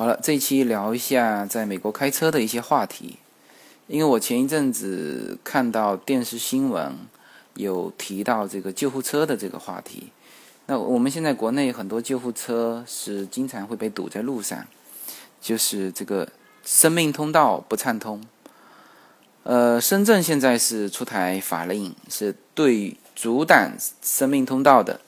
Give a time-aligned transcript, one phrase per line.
[0.00, 3.18] 好了，这一期聊一下在美国开车的一些话题。
[3.86, 6.96] 因为我前一阵子看到电视新闻
[7.52, 10.10] 有提到这个救护车的这个话题。
[10.64, 14.66] 那我们现在国内很多救护车是经常会被堵在路上，
[15.38, 16.26] 就是这个
[16.64, 18.26] 生命通道不畅通。
[19.42, 25.02] 呃，深圳现在是出台法令，是对阻挡生命通道的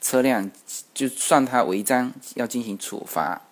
[0.00, 0.48] 车辆，
[0.94, 3.42] 就算它违章，要进行处罚。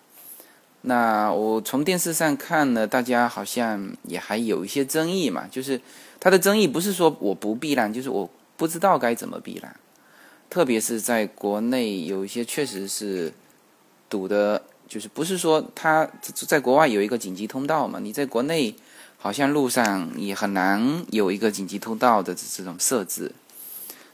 [0.87, 5.81] 那我从电视上看呢，大家好像也还有一些争议嘛，就是
[6.19, 9.75] 它的争议不是说我不避让，就是我不知道该怎么避让。
[10.47, 13.33] 特别是在国内，有一些确实是
[14.07, 17.97] 堵的，就是不是说它在国外有一个紧急通道嘛？
[17.99, 18.75] 你在国内
[19.17, 23.31] 好像路上也很难有一个紧急通道的这种设置，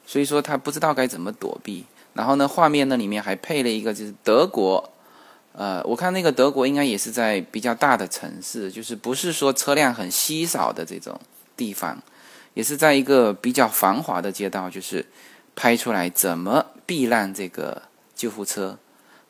[0.05, 1.83] 所以说他不知道该怎么躲避。
[2.13, 4.89] 然后呢，画面那里面还配了一个就是德国。
[5.53, 11.19] 呃，我看那个德国应该也是在比较大的城市，就是不是说车辆很稀少的这种
[11.57, 12.01] 地方，
[12.53, 15.05] 也是在一个比较繁华的街道，就是
[15.53, 17.81] 拍出来怎么避让这个
[18.15, 18.77] 救护车。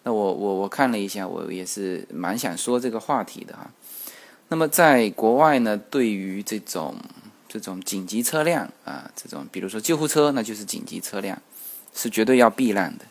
[0.03, 3.71] 那我我我看了一下，我也是蛮想说这个话题的哈。
[4.49, 6.95] 那么在国外呢，对于这种
[7.47, 11.41] 这种紧急车辆啊，这种比如说救护车，那就是紧急车辆，
[11.95, 13.05] 是绝对要避让的。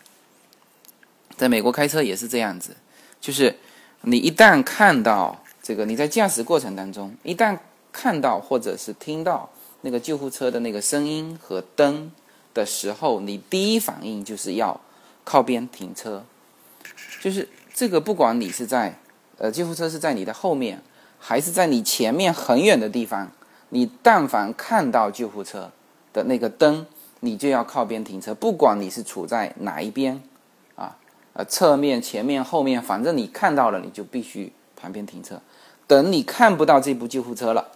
[1.36, 2.76] 在美国开车也是这样子。
[3.20, 3.54] 就是
[4.02, 7.58] 你一旦看到这个，你在驾驶过程当中，一旦
[7.92, 9.50] 看到或者是听到
[9.82, 12.10] 那个救护车的那个声音和灯
[12.54, 14.80] 的时候，你第一反应就是要
[15.24, 16.24] 靠边停车。
[17.20, 18.98] 就是这个，不管你是在
[19.36, 20.82] 呃救护车是在你的后面，
[21.18, 23.30] 还是在你前面很远的地方，
[23.68, 25.70] 你但凡看到救护车
[26.14, 26.86] 的那个灯，
[27.20, 30.22] 你就要靠边停车，不管你是处在哪一边。
[31.32, 35.40] 呃，侧面、前面、后面，反正你看到了，你就必须旁边停车。
[35.86, 37.68] 等你看不到这部救护车了，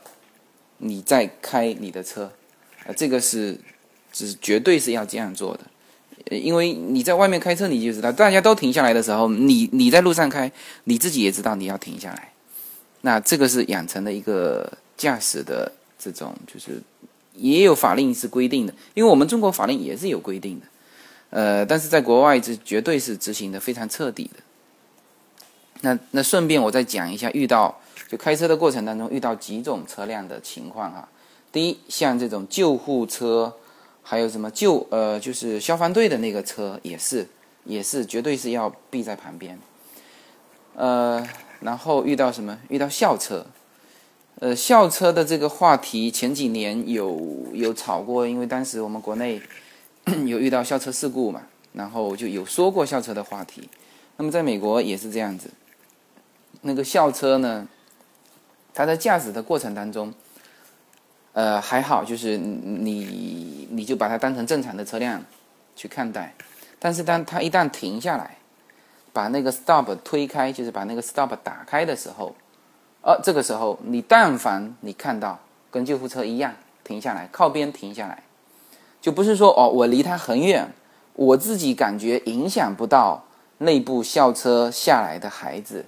[0.79, 2.33] 你再开你的车。
[2.87, 3.59] 呃，这个是，
[4.13, 5.61] 是绝对是要这样做的。
[6.31, 10.51] 因为你在外面开车，你就知道，大家都停下来的时候，你你在路上开，
[10.85, 12.33] 你自己也知道你要停下来。
[13.03, 16.83] 那这个是养成的一个驾驶的这种，就是
[17.35, 20.67] 也有法令是规定的，因为我们中国法令也是有规定的。
[21.35, 24.41] 呃，但是在国外这绝对是执行的非常彻底的。
[25.81, 31.09] 那那顺便我再讲一下，遇到就开车的过程当中遇到几种车辆的情况哈。
[31.51, 33.53] 第一，像这种救护车，
[34.01, 37.27] 还有什么救呃就是消防队的那个车也是
[37.65, 39.59] 也是绝对是要避在旁边。
[40.77, 41.29] 呃，
[41.63, 42.57] 然后遇到什么？
[42.69, 43.45] 遇到校车。
[44.39, 49.43] 呃，校车的这个话题前几年有有炒过，因为当时我们国内。
[50.27, 51.43] 有遇到校车事故嘛？
[51.73, 53.69] 然后就有说过校车的话题。
[54.17, 55.51] 那么在美国也是这样子。
[56.61, 57.67] 那个校车呢，
[58.73, 60.13] 它在驾驶的过程当中，
[61.33, 65.25] 呃还好，就是你你就把它当成正常的车辆
[65.77, 66.35] 去看待。
[66.79, 68.37] 但是当它一旦停下来，
[69.13, 72.35] 把那个 stop 推开，就是把那个 stop 打开的时候，
[73.01, 78.24] 呃，这个时候你但凡你看到跟救护车一样停下来，靠边停下来。
[79.05, 80.73] 就不是说哦，我离他很远，
[81.13, 83.27] 我自己感觉影响不到
[83.59, 85.85] 内部校车下来的孩子，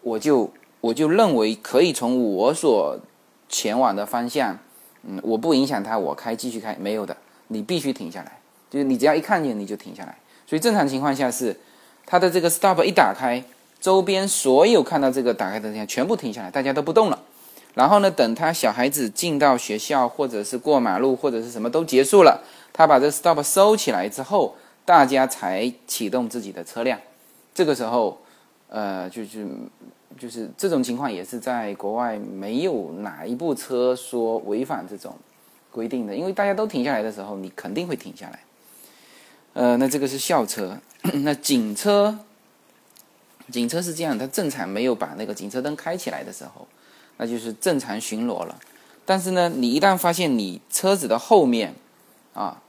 [0.00, 0.50] 我就
[0.80, 2.98] 我就认为可以从我所
[3.46, 4.58] 前往的方向，
[5.02, 7.14] 嗯，我不影响他，我开继续开，没有的，
[7.48, 8.40] 你必须停下来，
[8.70, 10.16] 就是你只要一看见你就停下来。
[10.46, 11.60] 所以正常情况下是，
[12.06, 13.44] 他的这个 stop 一打开，
[13.78, 17.22] 周边所有看到这个打开的地方全部停下来，大家都不动了。
[17.76, 22.42] 然后呢，等他小孩子进到学校，或者是过马路，或者是什么都结束了，
[22.72, 24.56] 他把这 stop 收起来之后，
[24.86, 26.98] 大家才启动自己的车辆。
[27.54, 28.18] 这个时候，
[28.70, 29.46] 呃，就是
[30.18, 35.14] 就是这种情况也是在国外没有哪一部车说违反这种
[35.70, 38.40] 规定的，因为大家都停下来的时候，你肯定会停下来。
[39.52, 42.18] 呃，那这个是校车，那警车，
[43.52, 46.66] 警车是这样，它正常没有把那个警车灯开起来的时候。
[47.18, 48.58] 那就是正常巡逻了，
[49.06, 51.74] 但是呢，你一旦发现你车子的后面，
[52.34, 52.60] 啊，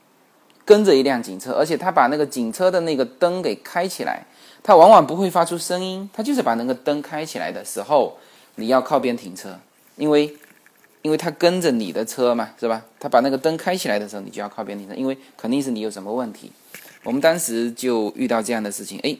[0.63, 4.25] 跟着一辆警车，而且他把那个警车的那个灯给开起来，
[4.63, 8.17] 他往往不会发出声音，他就是把那个灯开起来的时候，
[8.55, 9.59] 你要靠边停车，
[9.97, 10.33] 因为，
[11.01, 12.85] 因为他跟着你的车嘛，是吧？
[12.99, 16.53] 他把那个灯开起来的时候，你就要靠边停车，因为肯定是你有什么问题。
[17.03, 19.17] 我们当时就遇到这样的事情，哎，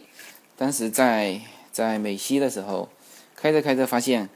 [0.56, 1.42] 当时在
[1.74, 2.88] 在美西的时候，
[3.36, 4.30] 开着开着发现。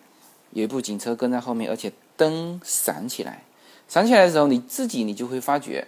[0.51, 3.43] 有一部警车跟在后面，而且灯闪起来，
[3.87, 5.87] 闪起来的时候，你自己你就会发觉，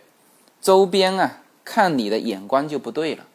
[0.62, 3.26] 周边啊，看你的眼光就不对了。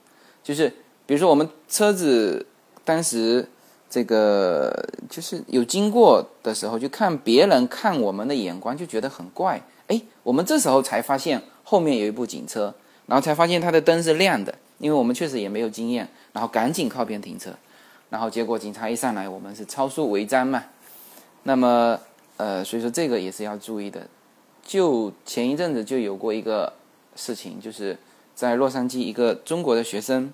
[0.42, 0.68] 就是
[1.06, 2.46] 比如说我们车子
[2.84, 3.48] 当时
[3.90, 9.62] 这个就是有经过的时候，就看别人看我们的眼光就觉得很怪。
[9.88, 12.74] 哎，我们这时候才发现后面有一部警车，
[13.06, 17.50] 然后才发现它的灯是亮的，因为我们确实也没有经验，然后赶紧靠边停车，
[18.10, 20.64] 然后结果警察一上来，我们是超速违章嘛。
[21.48, 21.98] 那么，
[22.36, 24.06] 呃，所以说这个也是要注意的。
[24.62, 26.74] 就前一阵子就有过一个
[27.16, 27.96] 事情，就是
[28.34, 30.30] 在洛杉矶一个中国的学生，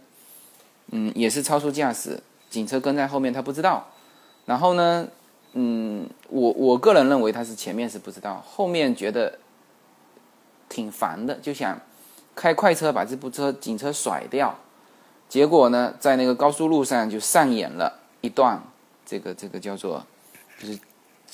[0.90, 2.20] 嗯，也是超速驾驶。
[2.50, 3.86] 警车跟在后面，他不知道。
[4.46, 5.06] 然后呢，
[5.52, 9.38] 嗯，我我个人认为他是前面是不知道，后面觉得
[10.68, 11.80] 挺烦的，就想
[12.34, 14.58] 开快车把这部车警车甩掉。
[15.28, 18.60] 结果呢，在那个高速路上就上演了一段
[19.06, 20.04] 这个这个叫做
[20.58, 20.76] 就是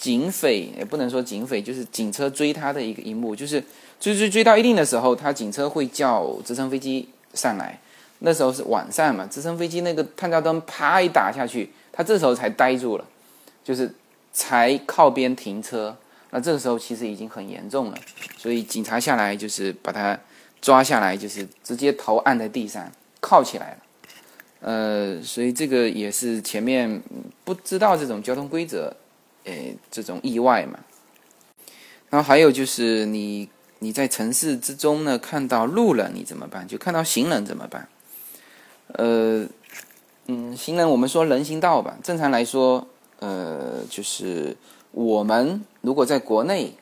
[0.01, 3.63] 警匪也不能说警匪，就是警车追他的一个一幕，就是
[4.01, 7.79] 追追追到一定的时候，他警车会叫直升飞机上来。
[8.21, 13.05] 那时候是晚上嘛，直升飞机那个探照灯啪一打下去，他这时候才呆住了，
[13.63, 13.95] 就是
[14.33, 15.95] 才靠边停车。
[16.31, 17.99] 那这个时候其实已经很严重了，
[18.39, 20.19] 所以警察下来就是把他
[20.63, 23.77] 抓下来，就是直接头按在地上，铐起来了。
[24.61, 27.03] 呃，所以这个也是前面
[27.45, 28.95] 不知道这种交通规则，
[29.45, 30.81] 诶，这种意外嘛。
[32.11, 33.49] 然后还有就是你
[33.79, 36.67] 你在城市之中呢，看到路人你怎么办？
[36.67, 37.89] 就看到行人怎么办？
[38.95, 39.47] 呃，
[40.27, 41.97] 嗯，行人，我们说人行道吧。
[42.03, 42.87] 正常来说，
[43.21, 44.57] 呃，就是
[44.91, 46.75] 我们如果在国内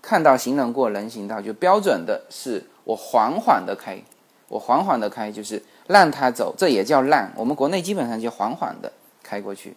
[0.00, 4.00] 看到行人过人行道，就标准的是我缓缓的开，
[4.48, 7.32] 我缓缓的开，就是让他走，这也叫让。
[7.34, 8.92] 我们国内基本上就缓缓的
[9.24, 9.76] 开过去。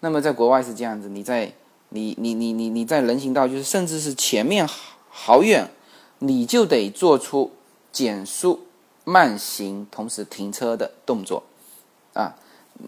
[0.00, 1.52] 那么在国外是这样子，你在
[1.90, 4.68] 你你你你你在人行道，就是甚至是前面
[5.08, 5.70] 好远，
[6.18, 7.52] 你就得做出
[7.92, 8.60] 减速。
[9.08, 11.44] 慢行，同时停车的动作，
[12.12, 12.34] 啊，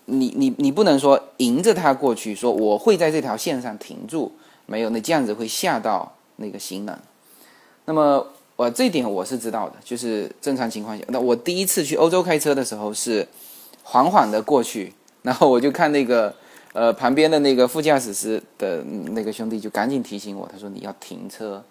[0.07, 4.33] 你你你不能说迎着他过去，说我会在这条线上停住，
[4.67, 6.99] 没有，那这样子会吓到那个行人。
[7.85, 13.29] 那么我这点我是知道的，就是正常情况下，那我第一次去欧洲开车的时候是
[13.85, 14.93] 缓缓的过去，
[15.23, 16.35] 然后我就看那个
[16.73, 18.83] 呃旁边的那个副驾驶室的
[19.13, 21.63] 那个兄弟就赶紧提醒我，他说你要停车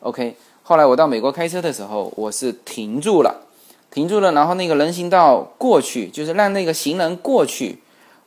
[0.00, 0.36] ，OK。
[0.62, 3.42] 后来我到美国开车的时候，我是停住了。
[3.90, 7.78] 停住了，然后那个人行道过去，就是让那个行人过去，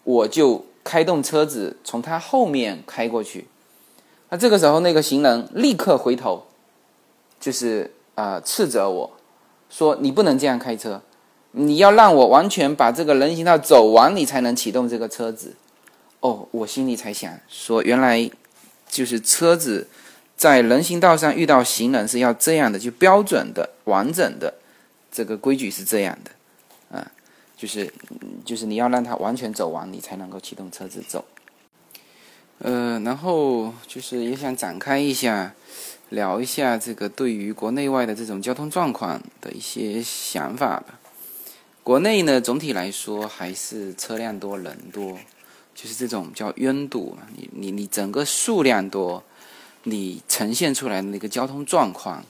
[0.06, 3.47] 我就开动车子从他后面开过去。
[4.30, 6.44] 那这个时候，那个行人立刻回头，
[7.38, 9.12] 就是啊斥责我
[9.69, 11.01] 说：“你不能这样开车，
[11.51, 15.53] 你要让我完全把这个人行道走完，你才能启动这个车子。”
[16.19, 18.29] 哦，我心里才想说，原来
[18.89, 19.87] 就是车子
[20.35, 24.55] 在人行道上遇到行人是要这样的，就标准的、完整的。
[25.09, 27.11] 这个规矩是这样的，啊，
[27.55, 27.91] 就是
[28.45, 31.25] 就是你要让它完全走完，你才能够启动车子走。
[32.59, 35.55] 呃，然后就是也想展开一下，
[36.09, 40.99] 聊一下这个对于国内外的这种交通状况的一些想法吧。
[41.81, 45.17] 国内呢，总体来说还是车辆多人多，
[45.77, 47.15] 就是这种叫拥堵。
[47.38, 49.24] 你你你整个数量多，
[49.83, 52.25] 你呈现出来的那个交通状况，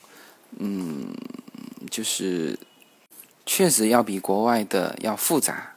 [0.59, 1.07] 嗯，
[1.89, 2.59] 就是。
[3.49, 5.71] 确实要比国外的要复杂。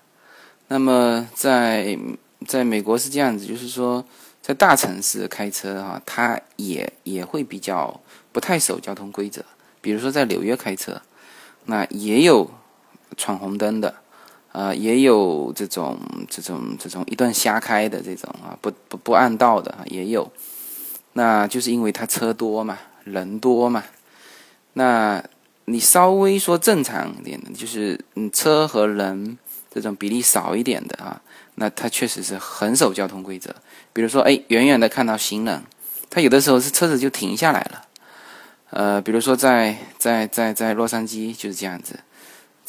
[0.66, 1.96] 那么在
[2.44, 4.04] 在美国是这样子，就是说
[4.42, 8.00] 在大城市开车哈，它也也会比较
[8.32, 9.44] 不太守交通规则。
[9.80, 11.00] 比如说在纽约开车，
[11.66, 12.50] 那也有
[13.16, 13.94] 闯红灯的，
[14.52, 20.30] 啊，也有这种这种这种一段瞎开的这种啊，不不不按道的也有。
[21.12, 23.84] 那就是因为它车多嘛，人多嘛，
[24.74, 25.22] 那。
[25.66, 29.38] 你稍微说正常一点的，就是嗯车和人
[29.72, 31.22] 这种比例少一点的啊，
[31.56, 33.54] 那他确实是很守交通规则。
[33.92, 35.62] 比如说，哎，远远的看到行人，
[36.08, 37.84] 他有的时候是车子就停下来了。
[38.70, 42.00] 呃，比如说在在在在洛杉矶就是这样子，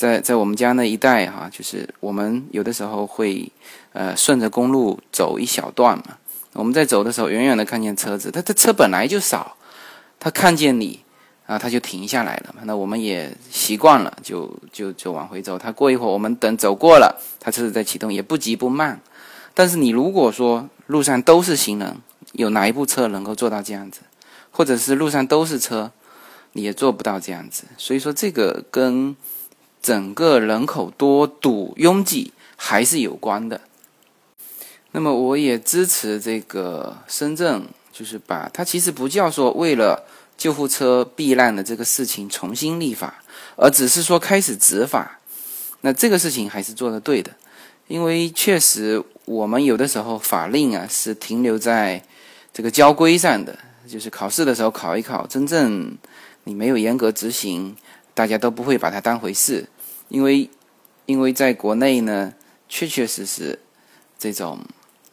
[0.02, 3.52] 在在我们家那一带哈，就是我们有的时候会
[3.94, 6.18] 呃顺着公路走一小段嘛。
[6.54, 9.56] 我们在走的时候，远远的看见车子，他他车本来就少，
[10.20, 11.02] 他看见你。
[11.48, 15.60] 啊他就停下来了，那我们也习惯了，就就就往回走。
[15.60, 19.02] 他过一会儿，我们等走过了，他车子再启动，也不急不慢。
[19.54, 21.98] 但是你如果说路上都是行人，
[22.32, 24.00] 有哪一部车能够做到这样子？
[24.50, 25.92] 或者是路上都是车，
[26.54, 27.66] 你也做不到这样子。
[27.78, 29.14] 所以说，这个跟
[29.82, 33.62] 整个人口多堵拥挤还是有关的。
[34.92, 40.06] 那么我也支持这个深圳，就是把它其实不叫说为了。
[40.38, 43.24] 救护车避难的这个事情重新立法，
[43.58, 45.20] 而只是说开始执法，
[45.82, 47.32] 那这个事情还是做的对的，
[47.88, 52.04] 因为确实我们有的时候法令啊是停留在
[52.52, 53.56] 这个交规上的，
[53.88, 55.96] 就是考试的时候考一考，真正
[56.46, 57.76] 你没有严格执行，
[58.14, 59.68] 大家都不会把它当回事，
[60.10, 60.50] 因为
[61.06, 62.34] 因为在国内呢，
[62.70, 63.60] 确确实实
[64.18, 64.60] 这种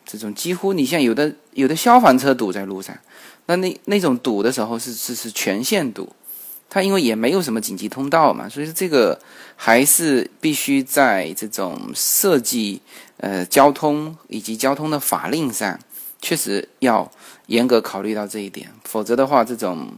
[0.04, 2.96] 这种几乎你像有的有的消防车堵在路上，
[3.46, 6.12] 那那那种堵的时候是是是全线堵。
[6.70, 9.18] 它因为也没有什么紧急通道嘛，所以说这个
[9.56, 12.82] 还是必须在这种设计
[13.16, 15.80] 呃交通以及交通的法令上，
[16.20, 17.10] 确实要
[17.46, 19.92] 严格考虑到这一点，否则的话，这种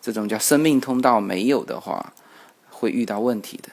[0.00, 2.12] 这种叫生命通道没有的话，
[2.82, 3.68] 会遇到问题的。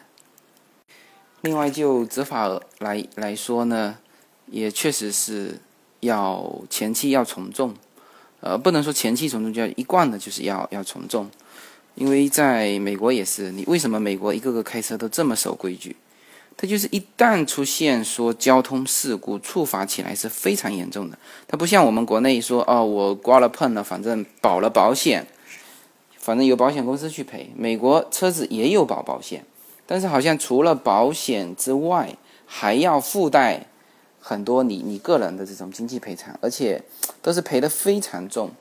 [1.42, 3.98] 另外，就执法来来说呢，
[4.46, 5.60] 也确实是
[6.01, 7.74] 要前期要从重，
[8.42, 11.28] 呃，不能说前期从重，就要一贯的就是要要从重。
[11.96, 15.96] 因为在美国也是，你为什么美国一个个开车都这么守规矩？
[16.56, 21.18] 它就是一旦出现说交通事故，处罚起来是非常严重的。
[21.48, 25.25] 它不像我们国内说哦，我刮了碰了，反正保了保险，
[26.19, 27.49] 反正由保险公司去赔。
[27.55, 29.43] 美国车子也有保保险，
[29.88, 33.65] 但是好像除了保险之外，还要附带
[34.19, 36.83] 很多你你个人的这种经济赔偿，而且
[37.21, 38.51] 都是赔的非常重。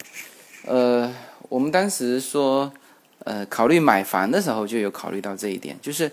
[0.64, 1.12] 呃，
[1.50, 2.72] 我们当时说。
[3.24, 6.10] 呃，考虑买房的时候就有考虑到这一点，就是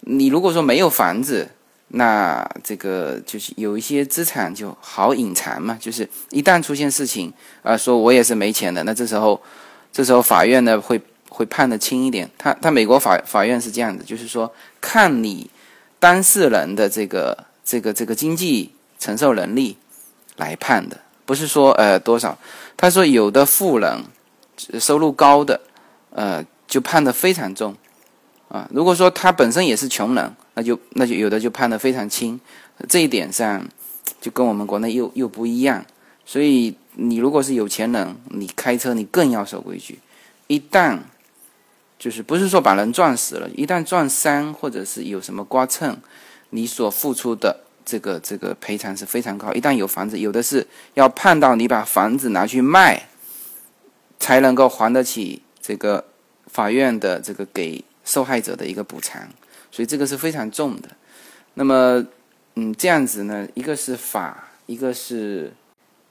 [0.00, 1.48] 你如果说没有房子，
[1.88, 9.40] 那这个就是有一些资产就好隐藏嘛，就是一旦出现事情，啊，说我也是没钱的，那这时候，
[9.92, 12.30] 这时候法院呢会会判的轻一点。
[12.36, 15.50] 他他美国法法院是这样子，就是说看你
[15.98, 19.76] 当事人的这个这个这个经济承受能力
[20.36, 22.38] 来判的，不是说呃多少。
[22.76, 24.04] 他说有的富人
[24.78, 25.60] 收入高的，
[26.10, 26.44] 呃。
[26.68, 27.74] 就判的非常重，
[28.48, 32.38] 啊，如果说他本身也是穷人，那就那就有的就判的非常轻，
[32.86, 33.66] 这一点上
[34.20, 35.82] 就跟我们国内又又不一样。
[36.28, 39.98] 所以你如果是有钱人，你开车你更要守规矩。
[40.46, 40.98] 一旦
[41.98, 45.96] 就是不是说把人撞死了，一旦撞伤或者是有什么刮蹭，
[46.50, 49.54] 你所付出的这个这个赔偿是非常高。
[49.54, 53.08] 一旦有房子，有的是要判到你把房子拿去卖，
[54.18, 56.04] 才能够还得起这个。
[56.50, 59.28] 法院的这个给受害者的一个补偿，
[59.70, 60.88] 所以这个是非常重的。
[61.54, 62.02] 那么，
[62.54, 65.52] 嗯，这样子呢，一个是法，一个是，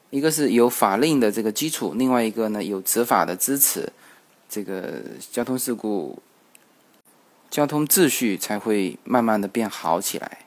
[0.10, 3.92] 一个是有法令的这个基础，另外一个呢有执法的支持，
[4.50, 6.22] 这个交通事故、
[7.50, 10.40] 交通秩序才会慢慢的变好起来。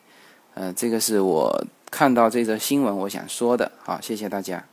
[0.55, 3.71] 呃，这个是我看到这则新闻我想说的。
[3.83, 4.65] 好，谢谢大家。